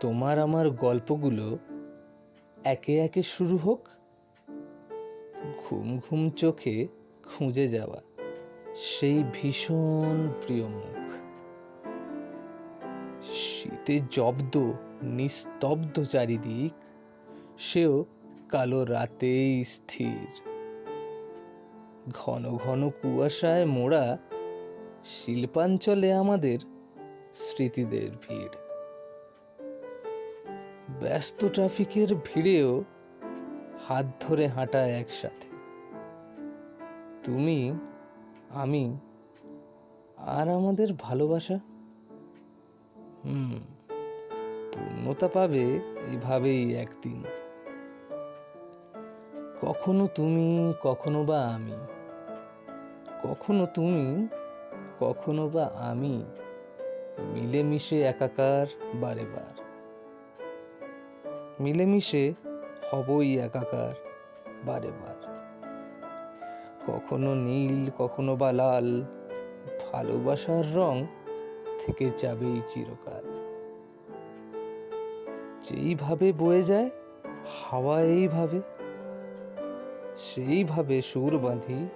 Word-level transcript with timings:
তোমার 0.00 0.38
আমার 0.38 0.70
গল্পগুলো 0.70 1.58
একে 2.64 2.98
একে 2.98 3.22
শুরু 3.22 3.56
হোক। 3.56 3.88
ঘুম 5.64 5.98
ঘুম 5.98 6.30
চোখে 6.30 6.86
খুঁজে 7.22 7.68
যাওয়া, 7.68 8.00
সেই 8.76 9.24
ভীষণ 9.32 10.28
প্রিয় 10.42 10.66
মুখ। 10.66 11.06
শীতে 13.22 14.00
জব্দ, 14.10 14.72
নিস্তব্ধ 15.02 16.04
চারিদিক, 16.04 16.72
সেও 17.58 18.04
কালো 18.48 18.84
রাতেই 18.84 19.64
স্থির। 19.64 20.50
ঘন 22.12 22.56
ঘন 22.56 22.90
কুয়াশায় 22.90 23.66
মোড়া 23.66 24.18
শিল্পাঞ্চলে 25.04 26.12
আমাদের 26.12 26.58
স্মৃতিদের 27.34 28.10
ভিড়। 28.28 28.63
ব্যস্ত 31.00 31.48
ট্রাফিকের 31.48 32.14
ভিড়েও 32.14 32.84
হাত 33.88 34.06
ধরে 34.20 34.46
হাঁটা 34.46 34.86
একসাথে। 34.86 35.56
তুমি, 37.24 37.72
আমি, 38.48 38.96
আর 40.16 40.48
আমাদের 40.48 40.88
ভালোবাসা? 40.98 41.54
হুম, 43.24 43.52
পূর্ণতা 44.72 45.28
পাবে 45.28 45.62
এভাবেই 46.12 46.74
একদিন। 46.74 47.24
কখনো 49.62 50.06
তুমি, 50.06 50.72
কখনো 50.82 51.24
বা 51.24 51.40
আমি। 51.40 51.76
কখনো 53.22 53.66
তুমি, 53.66 54.28
কখনো 55.00 55.48
বা 55.48 55.64
আমি। 55.64 56.24
মিলেমিশে 57.18 58.02
একাকার 58.02 58.66
বারে 58.94 59.24
বার 59.24 59.63
মিলেমিশে 61.60 62.34
হবই 62.90 63.38
একাকার, 63.38 63.94
বারে 64.64 64.88
বার। 64.88 65.14
কখনো 66.86 67.34
নীল, 67.34 67.90
কখনো 67.98 68.36
বা 68.36 68.52
লাল, 68.52 69.02
ভালোবাসার 69.92 70.76
রং 70.76 71.06
থেকে 71.86 72.10
যাবেই 72.18 72.60
চিরকাল। 72.68 73.24
যেইভাবে 75.62 76.32
বয়ে 76.32 76.62
যায়, 76.62 76.90
হাওয়া 77.70 78.00
এইভাবে। 78.00 78.60
সেইভাবে 80.18 81.02
সুর 81.02 81.38
বাঁধি 81.38 81.88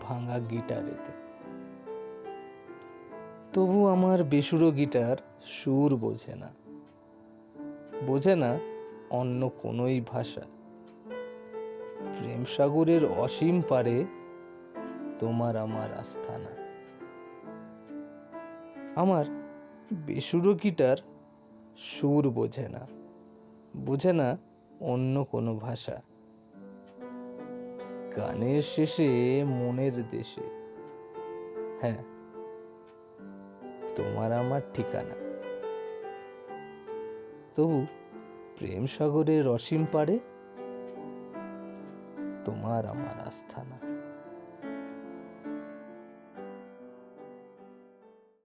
ভাঙা 0.00 0.38
গিটারেতে। 0.38 1.12
তবু 3.52 3.86
আমার 3.86 4.24
বেসুরো 4.24 4.70
গিটার 4.70 5.16
সুর 5.46 5.96
বোঝে 5.96 6.34
না। 6.34 6.48
বোঝে 8.06 8.36
না 8.36 8.58
অন্য 9.10 9.50
কোনোই 9.62 10.00
ভাষা। 10.00 10.40
প্রেম 12.18 12.44
সাগরের 12.44 13.04
অসীম 13.04 13.62
পারে 13.68 14.04
তোমার 15.18 15.56
আমার 15.56 15.92
আস্থানা। 15.92 16.66
আমার 19.00 19.24
বেসুরো 19.92 20.54
গিটার 20.54 20.96
সুর 21.76 22.30
বোঝে 22.30 22.68
না 22.68 22.86
বোঝে 23.76 24.12
না 24.12 24.36
অন্য 24.80 25.24
কোনো 25.24 25.56
ভাষা। 25.56 26.02
গানের 28.16 28.62
শেষে 28.62 29.44
মনের 29.44 30.10
দেশে। 30.10 30.72
হ্যাঁ 31.80 32.04
তোমার 33.96 34.32
আমার 34.32 34.60
ঠিকানা। 34.74 35.14
তবু 37.54 37.86
প্রেম 38.58 38.86
সাগরের 38.86 39.44
অসীম 39.48 39.82
পারে 39.92 40.18
তোমার 42.44 42.82
আমার 42.86 43.16
আস্থানা। 43.26 43.85